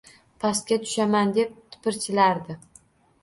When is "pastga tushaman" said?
0.43-1.33